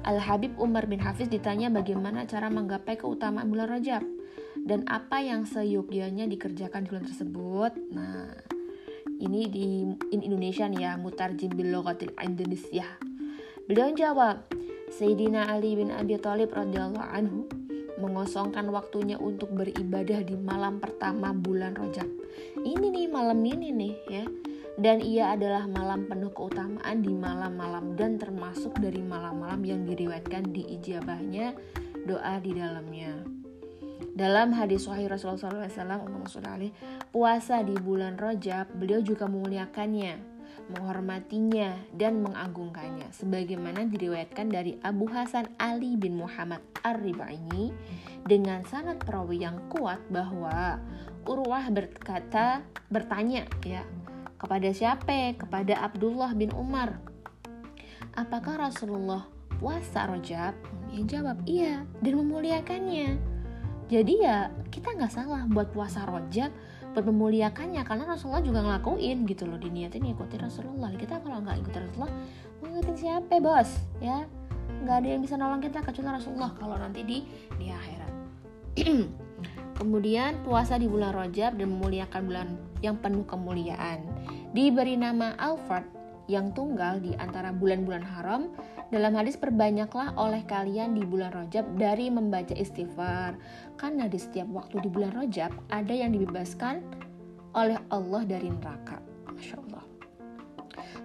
Al 0.03 0.19
Habib 0.19 0.59
Umar 0.59 0.91
bin 0.91 0.99
Hafiz 0.99 1.31
ditanya 1.31 1.71
bagaimana 1.71 2.27
cara 2.27 2.51
menggapai 2.51 2.99
keutamaan 2.99 3.47
bulan 3.47 3.71
Rajab 3.71 4.03
dan 4.63 4.87
apa 4.87 5.23
yang 5.23 5.47
seyogyanya 5.47 6.27
dikerjakan 6.31 6.87
di 6.87 6.89
bulan 6.91 7.07
tersebut 7.07 7.73
nah 7.91 8.31
ini 9.23 9.47
di 9.47 9.67
in 10.11 10.21
Indonesia 10.23 10.67
nih 10.67 10.83
ya 10.83 10.93
mutarjim 10.99 11.51
bil 11.55 11.71
Indonesia 12.23 12.87
beliau 13.67 13.91
jawab 13.95 14.47
Sayyidina 14.93 15.49
Ali 15.49 15.73
bin 15.79 15.89
Abi 15.89 16.21
Thalib 16.21 16.53
radhiyallahu 16.53 17.09
anhu 17.17 17.49
mengosongkan 18.03 18.67
waktunya 18.75 19.15
untuk 19.15 19.55
beribadah 19.55 20.27
di 20.27 20.35
malam 20.35 20.83
pertama 20.83 21.31
bulan 21.31 21.79
Rajab. 21.79 22.11
Ini 22.61 22.83
nih 22.91 23.07
malam 23.07 23.39
ini 23.47 23.71
nih 23.71 23.95
ya. 24.11 24.25
Dan 24.73 25.05
ia 25.05 25.37
adalah 25.37 25.69
malam 25.69 26.09
penuh 26.09 26.33
keutamaan 26.33 27.05
di 27.05 27.13
malam-malam 27.13 27.93
dan 27.93 28.17
termasuk 28.17 28.73
dari 28.81 29.05
malam-malam 29.05 29.61
yang 29.63 29.85
diriwayatkan 29.85 30.49
di 30.49 30.65
ijabahnya 30.81 31.53
doa 32.09 32.41
di 32.41 32.57
dalamnya. 32.57 33.42
Dalam 34.13 34.53
hadis 34.53 34.85
Sahih 34.85 35.09
Rasulullah 35.09 35.73
SAW, 35.73 36.69
puasa 37.09 37.65
di 37.65 37.73
bulan 37.81 38.21
Rajab, 38.21 38.69
beliau 38.77 39.01
juga 39.01 39.25
memuliakannya 39.25 40.33
menghormatinya 40.71 41.75
dan 41.97 42.23
mengagungkannya 42.23 43.11
sebagaimana 43.11 43.89
diriwayatkan 43.89 44.47
dari 44.53 44.79
Abu 44.81 45.11
Hasan 45.11 45.51
Ali 45.59 45.99
bin 45.99 46.17
Muhammad 46.17 46.63
Ar-Ribaini 46.87 47.75
dengan 48.23 48.63
sangat 48.69 49.03
perawi 49.03 49.43
yang 49.43 49.59
kuat 49.73 49.99
bahwa 50.13 50.79
Urwah 51.23 51.71
berkata 51.71 52.67
bertanya 52.91 53.47
ya 53.63 53.87
kepada 54.39 54.75
siapa? 54.75 55.39
Kepada 55.39 55.79
Abdullah 55.87 56.35
bin 56.35 56.51
Umar. 56.55 56.99
Apakah 58.19 58.59
Rasulullah 58.69 59.25
puasa 59.63 60.11
Rojab? 60.11 60.55
Dia 60.91 61.03
jawab 61.07 61.47
iya 61.47 61.87
dan 62.03 62.19
memuliakannya. 62.19 63.32
Jadi 63.93 64.25
ya 64.25 64.49
kita 64.73 64.97
nggak 64.97 65.13
salah 65.13 65.45
buat 65.53 65.69
puasa 65.77 66.09
Rojab 66.09 66.49
buat 66.97 67.05
memuliakannya 67.05 67.85
karena 67.85 68.05
Rasulullah 68.09 68.41
juga 68.41 68.65
ngelakuin 68.65 69.29
gitu 69.29 69.45
loh 69.45 69.61
diniatin 69.61 70.09
ikuti 70.09 70.41
Rasulullah. 70.41 70.89
Kita 70.97 71.21
kalau 71.21 71.45
nggak 71.45 71.61
ikuti 71.61 71.77
Rasulullah 71.77 72.13
mau 72.65 72.73
ngikutin 72.73 72.97
siapa 72.97 73.37
bos? 73.45 73.69
Ya 74.01 74.25
nggak 74.81 74.97
ada 74.97 75.09
yang 75.13 75.21
bisa 75.21 75.37
nolong 75.37 75.61
kita 75.61 75.85
kecuali 75.85 76.09
Rasulullah 76.09 76.57
kalau 76.57 76.81
nanti 76.81 77.05
di 77.05 77.19
di 77.61 77.69
akhirat. 77.69 78.13
Kemudian 79.79 80.41
puasa 80.41 80.81
di 80.81 80.89
bulan 80.89 81.13
Rajab 81.13 81.61
dan 81.61 81.69
memuliakan 81.69 82.21
bulan 82.25 82.49
yang 82.81 82.97
penuh 82.97 83.29
kemuliaan. 83.29 84.09
Diberi 84.57 84.97
nama 84.97 85.37
Alfred 85.37 85.85
yang 86.33 86.57
tunggal 86.57 87.03
di 87.03 87.13
antara 87.21 87.53
bulan-bulan 87.53 88.05
haram 88.05 88.49
dalam 88.93 89.17
hadis 89.17 89.41
perbanyaklah 89.41 90.13
oleh 90.21 90.45
kalian 90.45 90.93
di 90.93 91.01
bulan 91.09 91.33
Rajab 91.33 91.65
dari 91.81 92.13
membaca 92.13 92.53
istighfar 92.53 93.41
karena 93.81 94.05
di 94.05 94.21
setiap 94.21 94.45
waktu 94.53 94.85
di 94.85 94.93
bulan 94.93 95.17
Rajab 95.17 95.49
ada 95.73 95.97
yang 95.97 96.13
dibebaskan 96.13 96.85
oleh 97.57 97.81
Allah 97.89 98.23
dari 98.29 98.53
neraka. 98.53 99.01
Masya 99.33 99.57
Allah. 99.65 99.85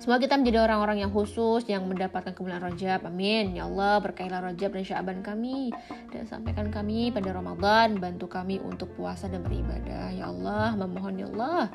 Semoga 0.03 0.19
kita 0.19 0.35
menjadi 0.35 0.67
orang-orang 0.67 0.99
yang 1.07 1.11
khusus 1.15 1.63
yang 1.71 1.87
mendapatkan 1.87 2.35
kemuliaan 2.35 2.67
Rajab. 2.67 3.07
Amin. 3.07 3.55
Ya 3.55 3.71
Allah, 3.71 4.03
berkailah 4.03 4.43
Rajab 4.51 4.75
dan 4.75 4.83
Syaban 4.83 5.19
kami 5.23 5.71
dan 6.11 6.27
sampaikan 6.27 6.67
kami 6.67 7.15
pada 7.15 7.31
Ramadan, 7.31 8.03
bantu 8.03 8.27
kami 8.27 8.59
untuk 8.59 8.91
puasa 8.99 9.31
dan 9.31 9.47
beribadah. 9.47 10.11
Ya 10.11 10.27
Allah, 10.27 10.75
memohon 10.75 11.23
ya 11.23 11.31
Allah. 11.31 11.71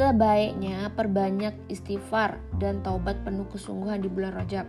Sebaiknya 0.00 0.88
perbanyak 0.96 1.52
istighfar 1.68 2.40
dan 2.56 2.80
taubat 2.80 3.20
penuh 3.20 3.44
kesungguhan 3.52 4.00
di 4.00 4.08
bulan 4.08 4.32
Rajab. 4.32 4.64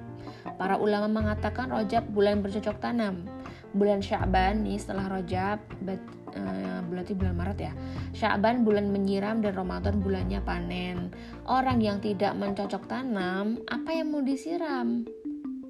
Para 0.60 0.76
ulama 0.76 1.08
mengatakan 1.08 1.72
Rojab 1.72 2.04
bulan 2.12 2.44
bercocok 2.44 2.84
tanam. 2.84 3.24
Bulan 3.72 4.04
Sya'ban 4.04 4.68
nih 4.68 4.76
setelah 4.76 5.08
Rojab 5.08 5.64
uh, 5.88 6.80
berarti 6.84 7.16
bulan 7.16 7.40
Maret 7.40 7.60
ya. 7.64 7.72
Sya'ban 8.12 8.68
bulan 8.68 8.92
menyiram 8.92 9.40
dan 9.40 9.56
Ramadan 9.56 10.04
bulannya 10.04 10.44
panen. 10.44 11.16
Orang 11.48 11.80
yang 11.80 12.04
tidak 12.04 12.36
mencocok 12.36 12.92
tanam, 12.92 13.56
apa 13.72 13.88
yang 13.88 14.12
mau 14.12 14.20
disiram? 14.20 15.08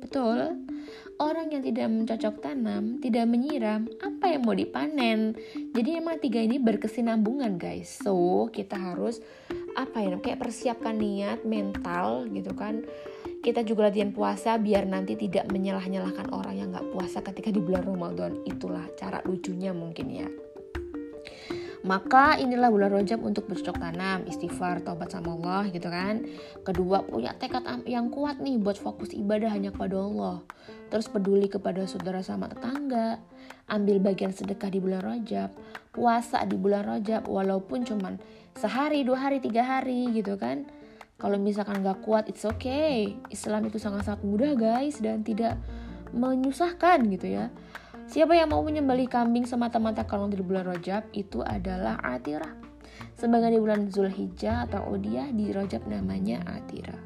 Betul. 0.01 0.57
Orang 1.21 1.53
yang 1.53 1.61
tidak 1.61 1.85
mencocok 1.85 2.41
tanam, 2.41 2.97
tidak 2.97 3.29
menyiram, 3.29 3.85
apa 4.01 4.33
yang 4.33 4.41
mau 4.41 4.57
dipanen? 4.57 5.37
Jadi 5.69 6.01
emang 6.01 6.17
tiga 6.17 6.41
ini 6.41 6.57
berkesinambungan 6.57 7.61
guys. 7.61 8.01
So, 8.01 8.49
kita 8.49 8.73
harus 8.73 9.21
apa 9.77 10.01
ya 10.01 10.17
kayak 10.17 10.41
persiapkan 10.41 10.97
niat 10.97 11.45
mental 11.47 12.27
gitu 12.27 12.51
kan 12.57 12.83
kita 13.41 13.65
juga 13.65 13.89
latihan 13.89 14.13
puasa 14.13 14.59
biar 14.61 14.85
nanti 14.85 15.17
tidak 15.17 15.49
menyalah-nyalahkan 15.49 16.29
orang 16.29 16.55
yang 16.59 16.69
nggak 16.75 16.91
puasa 16.93 17.25
ketika 17.25 17.49
di 17.49 17.57
bulan 17.63 17.87
Ramadan 17.87 18.37
itulah 18.45 18.85
cara 18.99 19.23
lucunya 19.25 19.73
mungkin 19.73 20.07
ya 20.11 20.27
Maka 21.81 22.37
inilah 22.37 22.69
bulan 22.69 22.93
Rajab 22.93 23.25
untuk 23.25 23.49
bercocok 23.49 23.81
tanam, 23.81 24.21
istighfar, 24.29 24.85
taubat 24.85 25.09
sama 25.09 25.33
Allah 25.33 25.65
gitu 25.73 25.89
kan. 25.89 26.21
Kedua, 26.61 27.01
punya 27.01 27.33
tekad 27.33 27.65
yang 27.89 28.13
kuat 28.13 28.37
nih 28.37 28.61
buat 28.61 28.77
fokus 28.77 29.09
ibadah 29.17 29.49
hanya 29.49 29.73
kepada 29.73 29.97
Allah. 29.97 30.45
Terus 30.93 31.09
peduli 31.09 31.49
kepada 31.49 31.81
saudara 31.89 32.21
sama 32.21 32.53
tetangga, 32.53 33.17
ambil 33.65 33.97
bagian 33.97 34.29
sedekah 34.29 34.69
di 34.69 34.77
bulan 34.77 35.01
Rajab, 35.01 35.49
puasa 35.89 36.45
di 36.45 36.53
bulan 36.53 36.85
Rajab 36.85 37.25
walaupun 37.25 37.81
cuman 37.81 38.21
sehari, 38.53 39.01
dua 39.01 39.17
hari, 39.17 39.41
tiga 39.41 39.65
hari 39.65 40.05
gitu 40.13 40.37
kan. 40.37 40.69
Kalau 41.17 41.37
misalkan 41.37 41.81
gak 41.85 42.01
kuat, 42.05 42.29
it's 42.29 42.45
okay. 42.45 43.17
Islam 43.33 43.69
itu 43.69 43.77
sangat-sangat 43.77 44.21
mudah 44.25 44.53
guys 44.57 44.97
dan 45.01 45.21
tidak 45.25 45.57
menyusahkan 46.13 47.09
gitu 47.09 47.41
ya. 47.41 47.49
Siapa 48.11 48.35
yang 48.35 48.51
mau 48.51 48.59
menyembelih 48.59 49.07
kambing 49.07 49.47
semata-mata 49.47 50.03
kalau 50.03 50.27
di 50.27 50.35
bulan 50.43 50.67
Rajab 50.67 51.07
itu 51.15 51.39
adalah 51.47 51.95
Atirah. 52.03 52.59
Sebagai 53.15 53.55
di 53.55 53.59
bulan 53.63 53.87
Zulhijjah 53.87 54.67
atau 54.67 54.83
Odiah 54.91 55.31
di 55.31 55.47
Rajab 55.55 55.87
namanya 55.87 56.43
Atirah. 56.43 56.99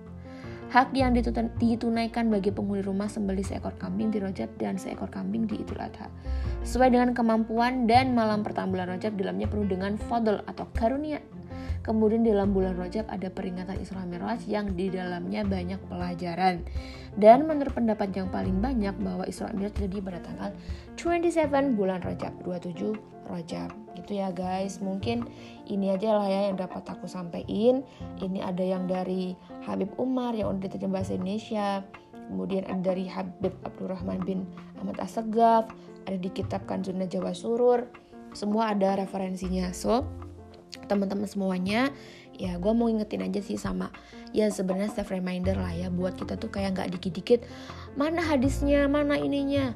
Hak 0.73 0.97
yang 0.97 1.13
ditunaikan 1.61 2.33
bagi 2.33 2.49
penghuni 2.49 2.81
rumah 2.81 3.05
sembelih 3.05 3.45
seekor 3.45 3.77
kambing 3.77 4.09
di 4.09 4.17
Rajab 4.17 4.49
dan 4.57 4.81
seekor 4.81 5.13
kambing 5.13 5.45
di 5.45 5.61
Idul 5.61 5.77
Adha. 5.77 6.09
Sesuai 6.65 6.89
dengan 6.89 7.13
kemampuan 7.13 7.85
dan 7.85 8.17
malam 8.17 8.41
pertama 8.41 8.73
bulan 8.73 8.97
Rajab 8.97 9.13
dalamnya 9.13 9.45
penuh 9.45 9.69
dengan 9.69 10.01
fadl 10.09 10.41
atau 10.49 10.65
karunia 10.73 11.21
Kemudian 11.85 12.25
di 12.25 12.33
dalam 12.33 12.49
bulan 12.49 12.73
Rajab 12.73 13.05
ada 13.13 13.29
peringatan 13.29 13.77
Isra 13.77 14.01
Mi'raj 14.09 14.49
yang 14.49 14.73
di 14.73 14.89
dalamnya 14.89 15.45
banyak 15.45 15.77
pelajaran. 15.85 16.65
Dan 17.13 17.45
menurut 17.45 17.77
pendapat 17.77 18.09
yang 18.17 18.33
paling 18.33 18.57
banyak 18.57 18.97
bahwa 19.05 19.21
Isra 19.29 19.53
Mi'raj 19.53 19.77
terjadi 19.77 20.01
pada 20.01 20.19
tanggal 20.25 20.49
27 20.97 21.77
bulan 21.77 22.01
Rajab, 22.01 22.33
27 22.41 23.29
Rajab. 23.29 23.69
Gitu 23.93 24.17
ya 24.17 24.33
guys. 24.33 24.81
Mungkin 24.81 25.29
ini 25.69 25.93
aja 25.93 26.17
lah 26.17 26.25
ya 26.25 26.49
yang 26.49 26.57
dapat 26.57 26.81
aku 26.89 27.05
sampaikan. 27.05 27.85
Ini 28.17 28.41
ada 28.41 28.65
yang 28.65 28.89
dari 28.89 29.37
Habib 29.69 29.93
Umar 30.01 30.33
yang 30.33 30.57
udah 30.57 30.65
diterjemah 30.65 31.05
bahasa 31.05 31.13
Indonesia. 31.13 31.85
Kemudian 32.25 32.65
ada 32.65 32.81
dari 32.81 33.05
Habib 33.05 33.53
Abdurrahman 33.61 34.25
bin 34.25 34.49
Ahmad 34.81 34.97
Asegaf, 34.97 35.69
ada 36.09 36.17
di 36.17 36.33
kitab 36.33 36.65
Kanzuna 36.65 37.05
Jawa 37.05 37.37
Surur. 37.37 37.85
Semua 38.33 38.73
ada 38.73 38.97
referensinya. 38.97 39.69
So, 39.71 40.24
teman-teman 40.85 41.25
semuanya 41.25 41.89
ya 42.35 42.59
gue 42.59 42.73
mau 42.75 42.91
ingetin 42.91 43.23
aja 43.23 43.39
sih 43.39 43.55
sama 43.55 43.89
ya 44.35 44.51
sebenarnya 44.51 44.91
self 44.91 45.09
reminder 45.09 45.55
lah 45.55 45.71
ya 45.71 45.87
buat 45.87 46.19
kita 46.19 46.35
tuh 46.35 46.51
kayak 46.51 46.75
nggak 46.75 46.89
dikit-dikit 46.99 47.47
mana 47.95 48.19
hadisnya 48.19 48.85
mana 48.91 49.15
ininya. 49.15 49.71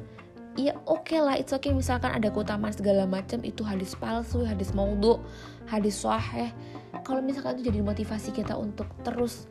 Ya 0.59 0.75
oke 0.91 1.07
okay 1.07 1.19
lah 1.23 1.39
it's 1.39 1.55
okay. 1.55 1.71
Misalkan 1.71 2.11
ada 2.11 2.27
keutamaan 2.27 2.75
segala 2.75 3.07
macam 3.07 3.39
itu 3.47 3.63
hadis 3.63 3.95
palsu 3.95 4.43
hadis 4.43 4.75
maudhu 4.75 5.23
hadis 5.71 6.03
sahih. 6.03 6.51
Kalau 7.07 7.23
misalkan 7.23 7.55
itu 7.55 7.71
jadi 7.71 7.79
motivasi 7.79 8.35
kita 8.35 8.59
untuk 8.59 8.91
terus 9.07 9.47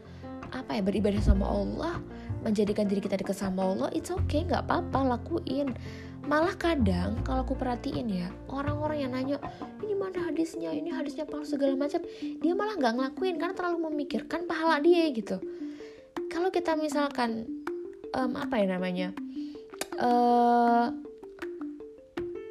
apa 0.53 0.77
ya 0.77 0.85
beribadah 0.85 1.21
sama 1.21 1.49
Allah 1.49 2.01
menjadikan 2.41 2.89
diri 2.89 3.01
kita 3.01 3.17
dekat 3.17 3.41
sama 3.41 3.73
Allah 3.73 3.89
it's 3.97 4.13
okay. 4.13 4.45
Nggak 4.45 4.69
apa-apa 4.69 5.17
lakuin 5.17 5.73
malah 6.29 6.53
kadang 6.61 7.17
kalau 7.25 7.41
aku 7.41 7.57
perhatiin 7.57 8.05
ya 8.13 8.29
orang-orang 8.53 8.99
yang 9.01 9.13
nanya 9.17 9.37
ini 9.81 9.97
mana 9.97 10.29
hadisnya? 10.29 10.77
Ini 10.77 10.93
hadisnya 10.93 11.25
palsu 11.25 11.57
segala 11.57 11.73
macam 11.75 12.05
dia 12.21 12.53
malah 12.53 12.77
nggak 12.77 12.95
ngelakuin 13.01 13.41
karena 13.41 13.55
terlalu 13.57 13.89
memikirkan 13.89 14.45
pahala 14.45 14.77
dia 14.85 15.09
gitu. 15.09 15.41
Kalau 16.29 16.53
kita 16.53 16.77
misalkan 16.77 17.49
um, 18.13 18.37
apa 18.37 18.61
ya 18.61 18.67
namanya 18.77 19.17
uh, 19.97 20.93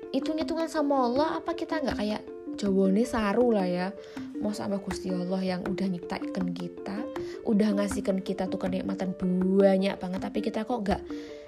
hitung-hitungan 0.09 0.65
sama 0.65 1.05
Allah 1.05 1.27
apa 1.37 1.53
kita 1.53 1.77
nggak 1.77 1.97
kayak 2.01 2.23
nih 2.65 3.05
saru 3.05 3.53
lah 3.53 3.69
ya 3.69 3.87
mau 4.41 4.49
sama 4.49 4.81
Gusti 4.81 5.13
Allah 5.13 5.45
yang 5.45 5.61
udah 5.61 5.85
nyiptakan 5.85 6.57
kita 6.57 7.05
udah 7.45 7.69
ngasihkan 7.77 8.25
kita 8.25 8.49
tuh 8.49 8.57
kenikmatan 8.57 9.13
banyak 9.13 9.93
banget 10.01 10.19
tapi 10.25 10.41
kita 10.41 10.65
kok 10.65 10.81
nggak 10.81 11.01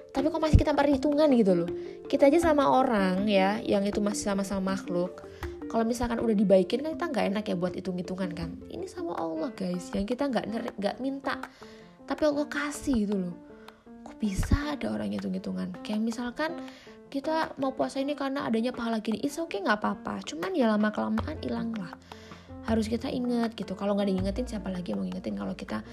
tapi 0.09 0.25
kok 0.33 0.41
masih 0.41 0.57
kita 0.57 0.73
perhitungan 0.73 1.29
gitu 1.38 1.53
loh. 1.53 1.69
Kita 2.10 2.27
aja 2.27 2.41
sama 2.41 2.65
orang 2.65 3.29
ya 3.29 3.62
yang 3.62 3.86
itu 3.86 4.01
masih 4.01 4.34
sama-sama 4.34 4.73
makhluk. 4.73 5.21
Kalau 5.69 5.86
misalkan 5.86 6.17
udah 6.17 6.34
dibaikin 6.34 6.81
kan 6.81 6.97
kita 6.97 7.05
nggak 7.13 7.25
enak 7.29 7.43
ya 7.45 7.55
buat 7.55 7.73
hitung-hitungan 7.77 8.34
kan. 8.34 8.57
Ini 8.73 8.89
sama 8.89 9.13
Allah 9.13 9.53
guys. 9.53 9.93
Yang 9.93 10.17
kita 10.17 10.25
nggak 10.34 10.45
nggak 10.81 10.95
minta. 10.97 11.38
Tapi 12.10 12.21
Allah 12.25 12.47
kasih 12.49 13.05
gitu 13.05 13.15
loh. 13.21 13.36
Kok 14.01 14.17
bisa 14.17 14.73
ada 14.73 14.89
orang 14.89 15.13
hitung-hitungan? 15.13 15.77
Kayak 15.86 16.01
misalkan 16.01 16.57
kita 17.13 17.53
mau 17.62 17.73
puasa 17.77 18.01
ini 18.01 18.17
karena 18.17 18.49
adanya 18.49 18.73
pahala 18.73 19.01
gini 19.01 19.21
it's 19.21 19.38
okay 19.38 19.62
nggak 19.62 19.77
apa-apa. 19.77 20.25
Cuman 20.25 20.57
ya 20.57 20.73
lama 20.73 20.89
kelamaan 20.89 21.38
hilang 21.45 21.69
lah 21.77 21.93
harus 22.65 22.89
kita 22.89 23.08
inget 23.08 23.56
gitu. 23.56 23.78
Kalau 23.78 23.95
nggak 23.95 24.10
diingetin 24.10 24.45
siapa 24.50 24.67
lagi 24.74 24.98
mau 24.98 25.06
ngingetin? 25.06 25.36
Kalau 25.38 25.54
kita 25.56 25.86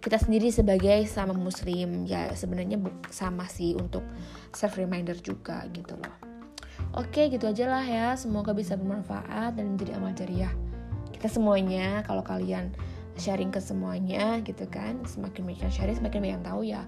kita 0.00 0.16
sendiri 0.16 0.48
sebagai 0.48 1.04
sama 1.04 1.36
muslim 1.36 2.08
ya 2.08 2.32
sebenarnya 2.32 2.80
sama 3.12 3.44
sih 3.52 3.76
untuk 3.76 4.00
self 4.56 4.80
reminder 4.80 5.16
juga 5.20 5.64
gitu 5.72 5.96
loh. 5.96 6.16
Oke 6.96 7.28
gitu 7.28 7.46
aja 7.46 7.68
lah 7.68 7.84
ya. 7.84 8.06
Semoga 8.16 8.56
bisa 8.56 8.74
bermanfaat 8.74 9.60
dan 9.60 9.76
menjadi 9.76 10.00
amal 10.00 10.16
jariah 10.16 10.52
kita 11.12 11.28
semuanya. 11.28 12.00
Kalau 12.08 12.24
kalian 12.24 12.72
sharing 13.20 13.52
ke 13.52 13.60
semuanya 13.60 14.40
gitu 14.40 14.64
kan 14.72 14.96
semakin 15.04 15.44
banyak 15.44 15.68
sharing 15.68 15.92
semakin 15.92 16.18
banyak 16.24 16.34
yang 16.40 16.46
tahu 16.46 16.60
ya. 16.64 16.82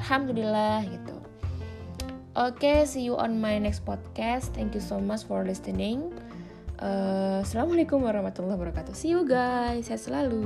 Alhamdulillah 0.00 0.88
gitu. 0.88 1.16
Oke 2.34 2.88
see 2.88 3.04
you 3.04 3.14
on 3.14 3.36
my 3.38 3.60
next 3.60 3.84
podcast. 3.84 4.56
Thank 4.56 4.72
you 4.72 4.80
so 4.80 4.96
much 4.96 5.28
for 5.28 5.44
listening 5.44 6.10
uh, 6.80 7.42
assalamualaikum 7.44 8.02
warahmatullahi 8.02 8.56
wabarakatuh. 8.56 8.94
See 8.96 9.12
you 9.12 9.26
guys. 9.26 9.86
Sehat 9.86 10.02
selalu 10.02 10.42